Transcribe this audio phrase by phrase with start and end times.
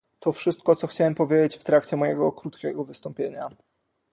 [0.19, 3.49] To wszystko, co chciałem powiedzieć w trakcie mojego krótkiego wystąpienia